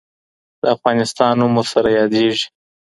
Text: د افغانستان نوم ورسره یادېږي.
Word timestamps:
د 0.61 0.63
افغانستان 0.75 1.31
نوم 1.39 1.53
ورسره 1.57 1.89
یادېږي. 1.99 2.45